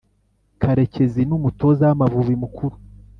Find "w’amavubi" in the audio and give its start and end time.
1.89-2.33